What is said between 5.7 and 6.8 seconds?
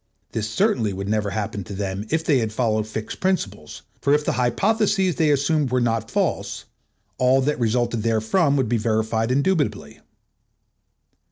were not false,